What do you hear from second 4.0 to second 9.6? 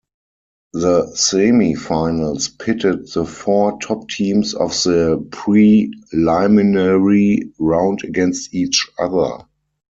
teams of the preliminary round against each other.